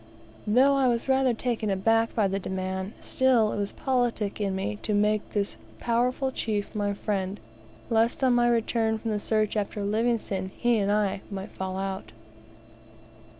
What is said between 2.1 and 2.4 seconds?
by the